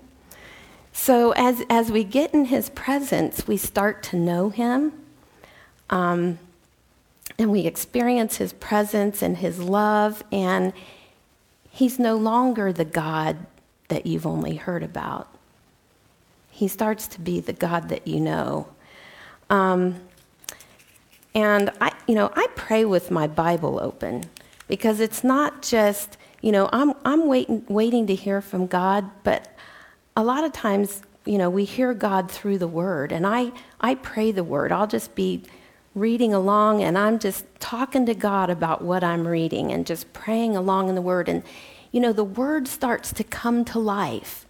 [0.92, 4.92] So as, as we get in his presence, we start to know him.
[5.90, 6.38] Um,
[7.38, 10.72] and we experience his presence and his love, and
[11.70, 13.46] he's no longer the God
[13.88, 15.33] that you've only heard about.
[16.54, 18.68] He starts to be the God that you know.
[19.50, 19.96] Um,
[21.34, 24.22] and I, you know, I pray with my Bible open
[24.68, 29.52] because it's not just, you know, I'm, I'm waiting, waiting to hear from God, but
[30.16, 33.96] a lot of times, you know, we hear God through the Word, and I, I
[33.96, 34.70] pray the Word.
[34.70, 35.42] I'll just be
[35.92, 40.56] reading along, and I'm just talking to God about what I'm reading and just praying
[40.56, 41.28] along in the Word.
[41.28, 41.42] And,
[41.90, 44.46] you know, the Word starts to come to life.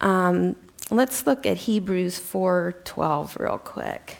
[0.00, 0.56] Um,
[0.90, 4.18] Let's look at Hebrews 4:12 real quick.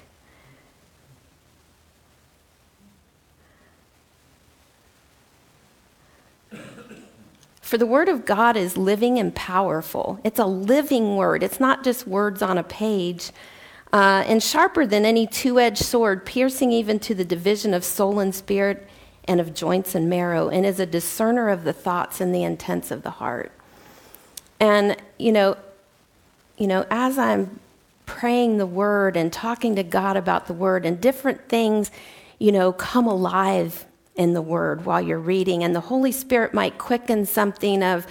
[7.61, 10.21] For the word of God is living and powerful.
[10.23, 11.43] It's a living word.
[11.43, 13.31] It's not just words on a page.
[13.93, 18.21] Uh, and sharper than any two edged sword, piercing even to the division of soul
[18.21, 18.89] and spirit
[19.25, 22.91] and of joints and marrow, and is a discerner of the thoughts and the intents
[22.91, 23.53] of the heart.
[24.61, 25.57] And, you know,
[26.57, 27.61] you know, as I'm
[28.07, 31.91] praying the word and talking to God about the word, and different things,
[32.39, 35.65] you know, come alive in the word while you're reading.
[35.65, 38.07] And the Holy Spirit might quicken something of,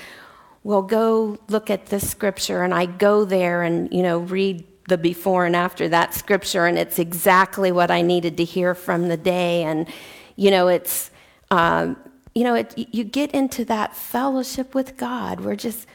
[0.63, 2.63] well, go look at this scripture.
[2.63, 6.77] And I go there and, you know, read the before and after that scripture, and
[6.77, 9.63] it's exactly what I needed to hear from the day.
[9.63, 9.87] And,
[10.35, 11.09] you know, it's,
[11.51, 11.97] um,
[12.35, 15.39] you know, it, you get into that fellowship with God.
[15.39, 15.87] We're just,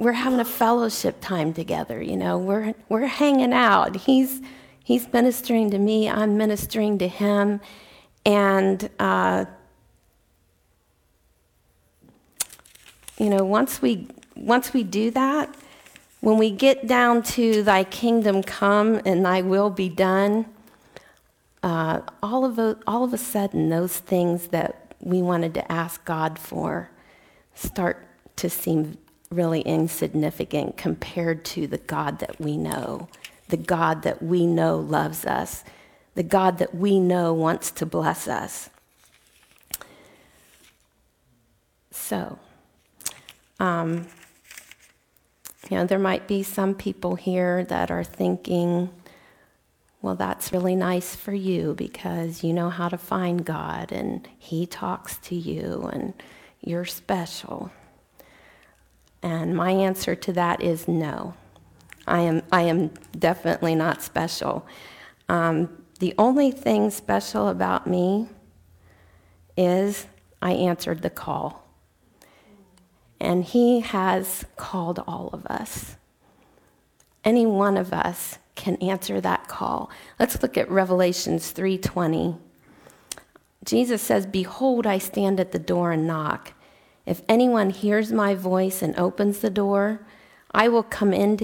[0.00, 2.38] we're having a fellowship time together, you know.
[2.38, 3.96] We're we're hanging out.
[3.96, 4.40] He's
[4.82, 7.60] he's ministering to me, I'm ministering to him.
[8.24, 9.44] And uh,
[13.18, 15.54] you know, once we once we do that,
[16.20, 20.46] when we get down to thy kingdom come and thy will be done,
[21.62, 26.02] uh, all of a, all of a sudden those things that we wanted to ask
[26.06, 26.90] God for
[27.54, 28.96] start to seem
[29.30, 33.06] really insignificant compared to the God that we know,
[33.48, 35.62] the God that we know loves us,
[36.16, 38.70] the God that we know wants to bless us.
[41.92, 42.40] So,
[43.60, 44.08] um,
[45.70, 48.90] you know, there might be some people here that are thinking,
[50.02, 54.66] well, that's really nice for you because you know how to find God and He
[54.66, 56.14] talks to you and
[56.60, 57.70] you're special.
[59.22, 61.34] And my answer to that is no.
[62.06, 64.66] I am, I am definitely not special.
[65.28, 68.28] Um, the only thing special about me
[69.56, 70.06] is
[70.40, 71.68] I answered the call.
[73.20, 75.96] And He has called all of us.
[77.22, 79.90] Any one of us can answer that call.
[80.18, 82.38] Let's look at Revelations 3:20.
[83.62, 86.54] Jesus says, "Behold, I stand at the door and knock.
[87.06, 90.06] If anyone hears my voice and opens the door,
[90.52, 91.36] I will come in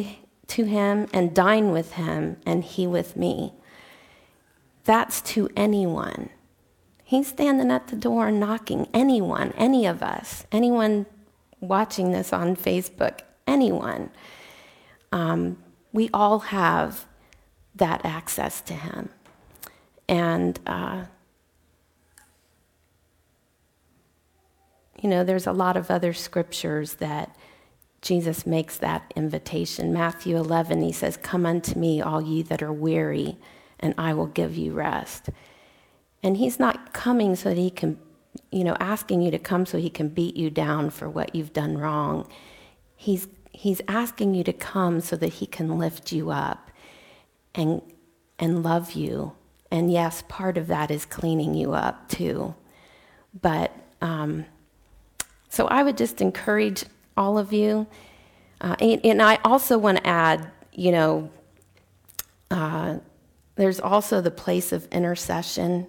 [0.47, 3.53] to him and dine with him, and he with me.
[4.85, 6.31] That's to anyone.
[7.02, 8.88] He's standing at the door knocking.
[8.92, 11.07] Anyone, any of us, anyone
[11.61, 14.11] watching this on Facebook, anyone.
[15.13, 15.59] Um,
[15.92, 17.07] we all have
[17.75, 19.09] that access to him.
[20.09, 21.04] And uh,
[25.03, 27.37] you know, there's a lot of other scriptures that
[28.01, 29.92] Jesus makes that invitation.
[29.92, 33.37] Matthew 11, he says, Come unto me, all ye that are weary,
[33.81, 35.29] and I will give you rest.
[36.23, 37.99] And he's not coming so that he can,
[38.51, 41.53] you know, asking you to come so he can beat you down for what you've
[41.53, 42.27] done wrong.
[42.94, 46.71] He's, he's asking you to come so that he can lift you up
[47.55, 47.83] and,
[48.38, 49.33] and love you.
[49.71, 52.55] And yes, part of that is cleaning you up too.
[53.40, 54.47] But, um,
[55.57, 56.85] so I would just encourage
[57.17, 57.87] all of you
[58.59, 61.31] Uh, and, and, I also want to add, you know,
[62.50, 62.96] uh,
[63.57, 65.87] there's also the place of intercession.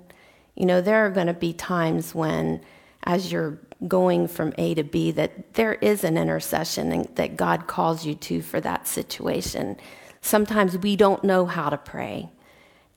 [0.55, 2.59] You know, there are going to be times when,
[3.03, 3.57] as you're
[3.88, 8.41] going from A to B, that there is an intercession that God calls you to
[8.41, 9.78] for that situation.
[10.20, 12.30] Sometimes we don't know how to pray.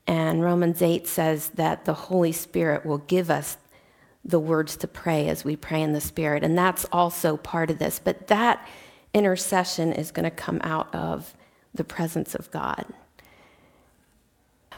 [0.08, 3.56] And Romans 8 says that the Holy Spirit will give us
[4.24, 6.44] the words to pray as we pray in the Spirit.
[6.44, 8.00] And that's also part of this.
[8.02, 8.66] But that
[9.14, 11.34] intercession is going to come out of
[11.74, 12.84] the presence of God.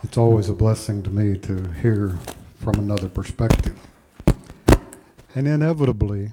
[0.02, 2.18] It's always a blessing to me to hear
[2.58, 3.78] from another perspective.
[5.34, 6.32] And inevitably,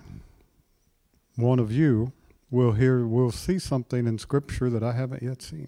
[1.35, 2.11] one of you
[2.51, 5.67] will hear, will see something in Scripture that I haven't yet seen.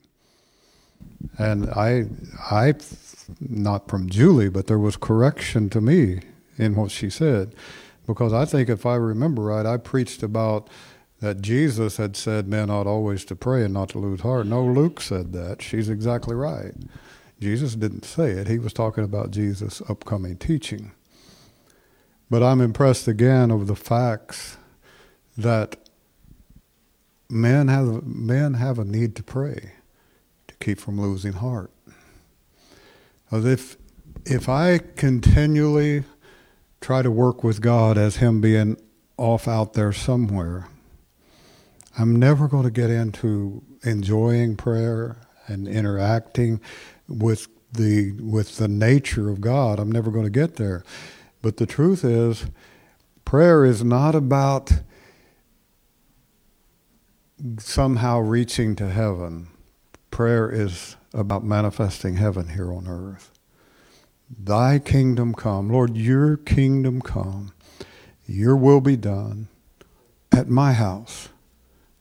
[1.37, 2.05] And I,
[2.49, 2.73] I,
[3.39, 6.21] not from Julie, but there was correction to me
[6.57, 7.55] in what she said,
[8.07, 10.69] because I think if I remember right, I preached about
[11.19, 14.47] that Jesus had said men ought always to pray and not to lose heart.
[14.47, 15.61] No, Luke said that.
[15.61, 16.73] She's exactly right.
[17.39, 18.47] Jesus didn't say it.
[18.47, 20.91] He was talking about Jesus' upcoming teaching.
[22.29, 24.57] But I'm impressed again of the facts
[25.37, 25.77] that
[27.29, 29.73] men have men have a need to pray
[30.47, 31.71] to keep from losing heart.
[33.25, 33.77] Because if
[34.25, 36.03] if I continually
[36.81, 38.77] try to work with God as Him being
[39.17, 40.67] off out there somewhere,
[41.97, 45.17] I'm never going to get into enjoying prayer
[45.47, 46.59] and interacting
[47.07, 49.79] with the with the nature of God.
[49.79, 50.83] I'm never going to get there.
[51.41, 52.45] But the truth is,
[53.25, 54.71] prayer is not about
[57.57, 59.47] somehow reaching to heaven.
[60.11, 63.30] Prayer is about manifesting heaven here on earth.
[64.39, 65.69] Thy kingdom come.
[65.69, 67.53] Lord, your kingdom come.
[68.25, 69.47] Your will be done
[70.31, 71.29] at my house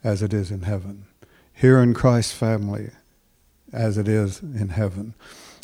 [0.04, 1.06] as it is in heaven,
[1.52, 2.90] here in Christ's family
[3.72, 5.14] as it is in heaven.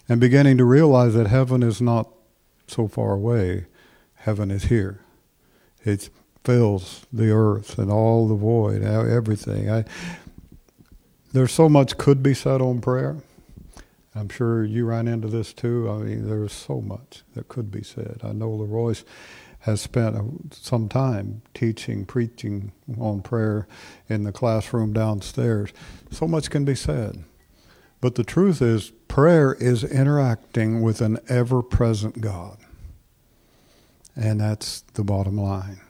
[0.09, 2.09] And beginning to realize that heaven is not
[2.67, 3.67] so far away,
[4.15, 5.01] heaven is here.
[5.85, 6.11] It
[6.45, 9.71] fills the earth and all the void, everything.
[9.71, 9.85] I,
[11.33, 13.17] there's so much could be said on prayer.
[14.17, 15.91] I'm sure you ran into this too.
[15.91, 18.21] I mean, there's so much that could be said.
[18.25, 19.05] I know Leroyce
[19.61, 23.69] has spent some time teaching, preaching on prayer
[24.09, 25.71] in the classroom downstairs.
[26.11, 27.25] So much can be said.
[28.01, 32.59] But the truth is, prayer is interacting with an ever present God.
[34.15, 35.81] And that's the bottom line.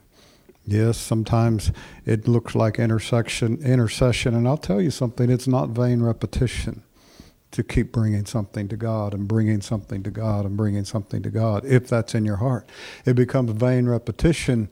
[0.65, 1.71] Yes, sometimes
[2.05, 6.83] it looks like intersection, intercession, and I'll tell you something, it's not vain repetition
[7.51, 11.29] to keep bringing something to God and bringing something to God and bringing something to
[11.29, 12.67] God, if that's in your heart.
[13.05, 14.69] It becomes vain repetition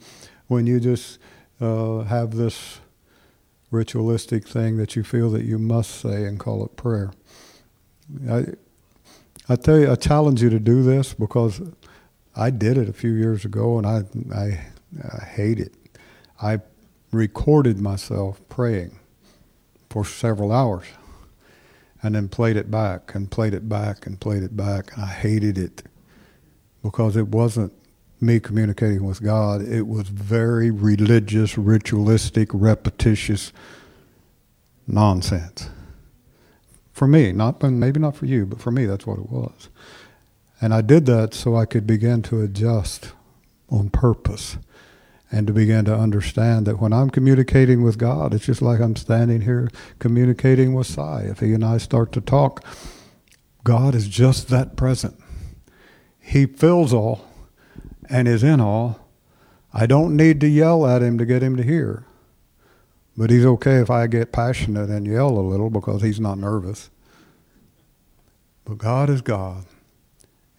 [0.48, 1.20] when you just
[1.62, 2.80] uh, have this
[3.72, 7.12] ritualistic thing that you feel that you must say and call it prayer.
[8.30, 8.46] I,
[9.50, 11.62] I tell you, I challenge you to do this because
[12.36, 14.04] I did it a few years ago and I,
[14.34, 14.66] I,
[15.02, 15.74] I hate it.
[16.42, 16.60] I
[17.12, 19.00] recorded myself praying
[19.90, 20.86] for several hours
[22.06, 24.96] and then played it back and played it back and played it back.
[24.96, 25.82] I hated it
[26.84, 27.74] because it wasn't
[28.22, 29.64] me communicating with God.
[29.64, 33.52] It was very religious, ritualistic, repetitious
[34.86, 35.72] nonsense.
[36.94, 39.70] For me, not maybe not for you, but for me, that's what it was.
[40.62, 43.14] And I did that so I could begin to adjust
[43.68, 44.58] on purpose
[45.36, 48.96] and to begin to understand that when I'm communicating with God, it's just like I'm
[48.96, 49.70] standing here
[50.00, 51.24] communicating with Cy.
[51.24, 52.64] If he and I start to talk,
[53.66, 55.20] God is just that present.
[56.22, 57.28] He fills all
[58.10, 59.10] and is in all.
[59.74, 62.06] I don't need to yell at him to get him to hear.
[63.18, 66.90] But he's okay if I get passionate and yell a little because he's not nervous.
[68.64, 69.66] But God is God,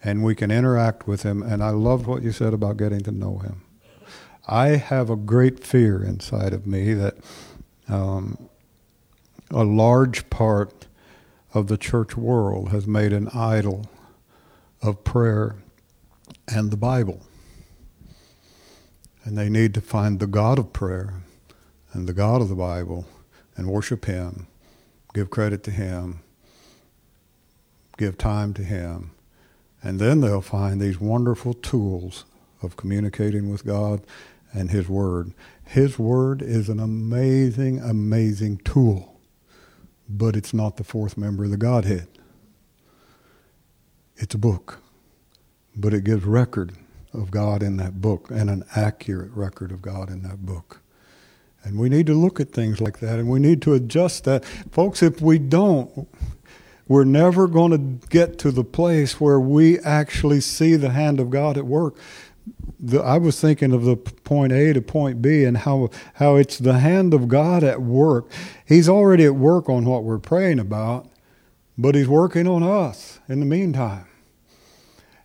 [0.03, 1.41] and we can interact with him.
[1.41, 3.63] And I loved what you said about getting to know him.
[4.47, 7.17] I have a great fear inside of me that
[7.89, 8.49] um,
[9.51, 10.87] a large part
[11.53, 13.87] of the church world has made an idol
[14.81, 15.57] of prayer
[16.47, 17.21] and the Bible.
[19.25, 21.15] And they need to find the God of prayer
[21.91, 23.05] and the God of the Bible
[23.57, 24.47] and worship Him,
[25.13, 26.21] give credit to Him,
[27.97, 29.11] give time to Him,
[29.83, 32.23] and then they'll find these wonderful tools
[32.61, 34.01] of communicating with God
[34.57, 35.33] and His Word.
[35.63, 39.19] His Word is an amazing, amazing tool,
[40.09, 42.07] but it's not the fourth member of the Godhead.
[44.15, 44.79] It's a book,
[45.75, 46.73] but it gives record
[47.13, 50.81] of God in that book and an accurate record of God in that book.
[51.63, 54.45] And we need to look at things like that and we need to adjust that.
[54.45, 56.07] Folks, if we don't,
[56.87, 61.29] we're never going to get to the place where we actually see the hand of
[61.29, 61.95] God at work.
[62.79, 66.59] The, I was thinking of the point A to point B and how how it's
[66.59, 68.29] the hand of God at work.
[68.65, 71.09] He's already at work on what we're praying about,
[71.77, 74.05] but he's working on us in the meantime.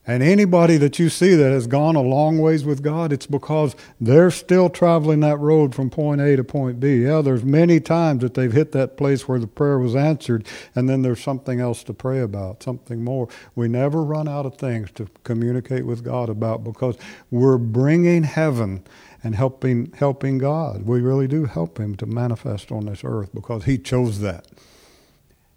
[0.05, 3.76] And anybody that you see that has gone a long ways with God, it's because
[4.00, 7.05] they're still traveling that road from point A to point B.
[7.05, 10.44] Yeah, there's many times that they've hit that place where the prayer was answered,
[10.74, 13.28] and then there's something else to pray about, something more.
[13.55, 16.96] We never run out of things to communicate with God about because
[17.30, 18.82] we're bringing heaven
[19.22, 20.82] and helping helping God.
[20.82, 24.48] We really do help Him to manifest on this earth because He chose that.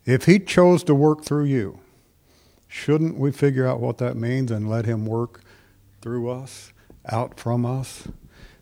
[0.06, 1.80] If He chose to work through you,
[2.76, 5.42] Shouldn't we figure out what that means and let Him work
[6.02, 6.74] through us,
[7.10, 8.10] out from us?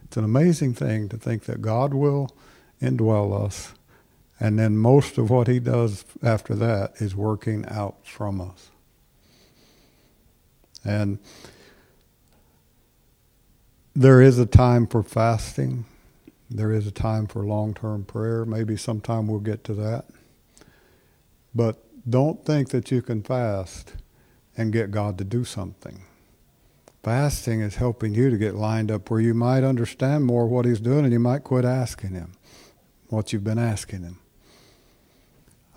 [0.03, 2.29] It's an amazing thing to think that God will
[2.79, 3.73] indwell us,
[4.39, 8.69] and then most of what He does after that is working out from us.
[10.85, 11.17] And
[13.95, 15.85] there is a time for fasting.
[16.51, 18.45] There is a time for long term prayer.
[18.45, 20.05] Maybe sometime we'll get to that.
[21.55, 23.95] But don't think that you can fast
[24.57, 26.03] and get God to do something.
[27.03, 30.79] Fasting is helping you to get lined up where you might understand more what He's
[30.79, 32.33] doing and you might quit asking Him
[33.09, 34.19] what you've been asking Him.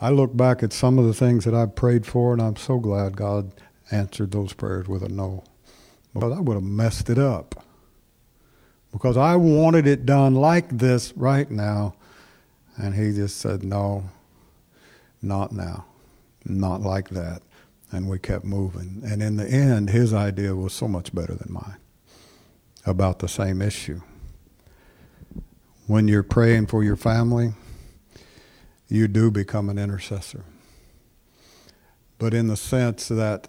[0.01, 2.79] I look back at some of the things that I've prayed for, and I'm so
[2.79, 3.51] glad God
[3.91, 5.43] answered those prayers with a no.
[6.12, 7.64] Because I would have messed it up.
[8.93, 11.95] Because I wanted it done like this right now,
[12.77, 14.11] and He just said, no,
[15.22, 15.87] not now,
[16.45, 17.43] not like that
[17.93, 19.03] and we kept moving.
[19.05, 21.76] And in the end, his idea was so much better than mine
[22.84, 24.01] about the same issue.
[25.87, 27.55] When you're praying for your family,
[28.89, 30.45] you do become an intercessor.
[32.18, 33.49] But in the sense that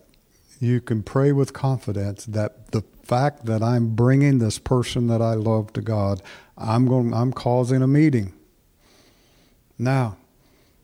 [0.60, 5.34] you can pray with confidence that the fact that I'm bringing this person that I
[5.34, 6.22] love to God,
[6.58, 8.34] I'm going I'm causing a meeting.
[9.78, 10.18] Now,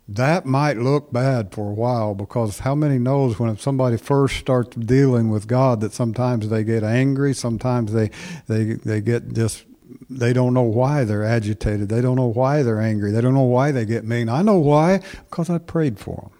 [0.07, 4.75] that might look bad for a while because how many knows when somebody first starts
[4.75, 8.09] dealing with God that sometimes they get angry, sometimes they
[8.47, 9.65] they they get just
[10.09, 13.41] they don't know why they're agitated, they don't know why they're angry, they don't know
[13.41, 14.27] why they get mean.
[14.27, 14.99] I know why
[15.29, 16.31] because I prayed for them.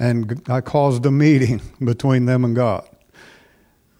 [0.00, 2.88] And I caused a meeting between them and God.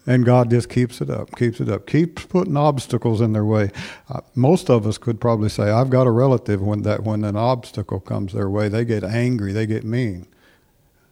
[0.09, 3.71] And God just keeps it up, keeps it up, keeps putting obstacles in their way.
[4.09, 7.37] Uh, most of us could probably say, I've got a relative when that when an
[7.37, 10.27] obstacle comes their way, they get angry, they get mean.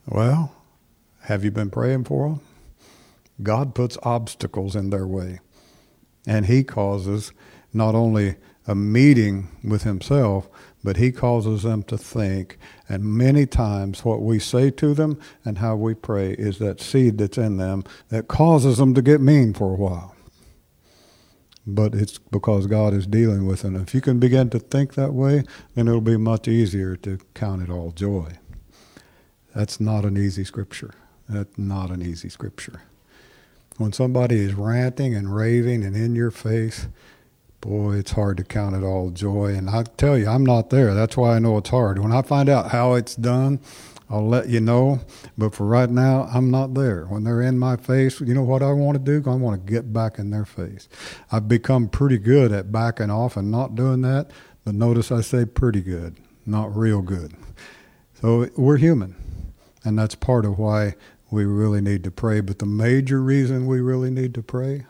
[0.07, 0.57] Well,
[1.25, 2.41] have you been praying for them?
[3.43, 5.41] God puts obstacles in their way,
[6.27, 7.35] and He causes
[7.75, 8.37] not only
[8.67, 10.49] a meeting with Himself,
[10.87, 12.59] but He causes them to think.
[12.89, 17.18] And many times, what we say to them and how we pray is that seed
[17.18, 20.14] that's in them that causes them to get mean for a while.
[21.66, 23.74] But it's because God is dealing with them.
[23.74, 25.43] If you can begin to think that way,
[25.74, 28.39] then it'll be much easier to count it all joy.
[29.57, 30.95] That's not an easy scripture.
[31.28, 32.82] That's not an easy scripture.
[33.76, 36.87] When somebody is ranting and raving and in your face,
[37.67, 39.47] boy, it's hard to count it all joy.
[39.55, 40.95] And I tell you, I'm not there.
[40.95, 41.99] That's why I know it's hard.
[41.99, 43.61] When I find out how it's done,
[44.09, 45.01] I'll let you know.
[45.37, 47.07] But for right now, I'm not there.
[47.07, 49.29] When they're in my face, you know what I want to do?
[49.29, 50.89] I want to get back in their face.
[51.33, 54.31] I've become pretty good at backing off and not doing that.
[54.64, 57.35] But notice I say pretty good, not real good.
[58.21, 59.17] So we're human.
[59.85, 60.95] And that's part of why
[61.31, 62.41] we really need to pray.
[62.41, 64.87] But the major reason we really need to pray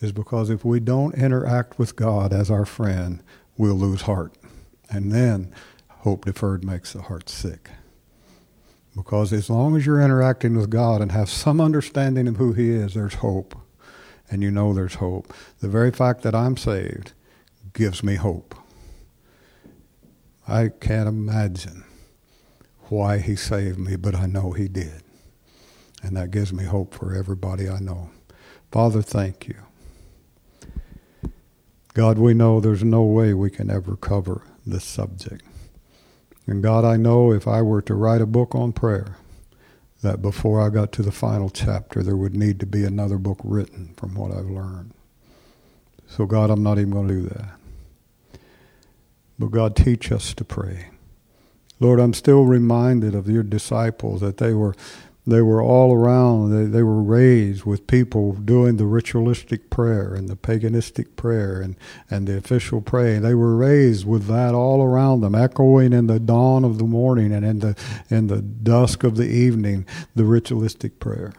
[0.00, 3.22] is because if we don't interact with God as our friend,
[3.56, 4.34] we'll lose heart.
[4.90, 5.52] And then
[5.88, 7.70] hope deferred makes the heart sick.
[8.94, 12.70] Because as long as you're interacting with God and have some understanding of who He
[12.70, 13.54] is, there's hope.
[14.30, 15.32] And you know there's hope.
[15.60, 17.12] The very fact that I'm saved
[17.74, 18.54] gives me hope.
[20.48, 21.84] I can't imagine
[22.88, 25.02] why He saved me, but I know He did.
[26.02, 28.10] And that gives me hope for everybody I know.
[28.70, 29.65] Father, thank you.
[31.96, 35.42] God, we know there's no way we can ever cover this subject.
[36.46, 39.16] And God, I know if I were to write a book on prayer,
[40.02, 43.38] that before I got to the final chapter, there would need to be another book
[43.42, 44.92] written from what I've learned.
[46.06, 47.58] So, God, I'm not even going to do that.
[49.38, 50.90] But, God, teach us to pray.
[51.80, 54.74] Lord, I'm still reminded of your disciples that they were
[55.26, 56.50] they were all around.
[56.50, 61.76] They, they were raised with people doing the ritualistic prayer and the paganistic prayer and,
[62.08, 63.22] and the official praying.
[63.22, 67.32] They were raised with that all around them, echoing in the dawn of the morning
[67.32, 67.76] and in the,
[68.08, 71.32] in the dusk of the evening, the ritualistic prayer.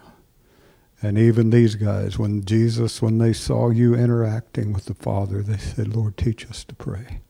[1.02, 5.58] And even these guys, when Jesus, when they saw you interacting with the Father, they
[5.58, 7.22] said, Lord, teach us to pray.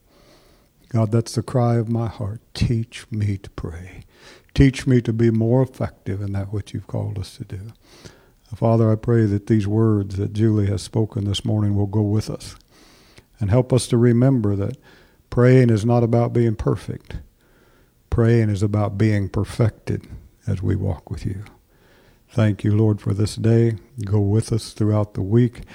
[0.90, 2.40] God, that's the cry of my heart.
[2.54, 4.06] Teach me to pray.
[4.58, 7.74] Teach me to be more effective in that which you've called us to do.
[8.56, 12.28] Father, I pray that these words that Julie has spoken this morning will go with
[12.28, 12.56] us
[13.40, 14.76] and help us to remember that
[15.30, 17.18] praying is not about being perfect.
[18.10, 20.08] Praying is about being perfected
[20.48, 21.44] as we walk with you.
[22.28, 23.76] Thank you, Lord, for this day.
[24.06, 25.66] Go with us throughout the week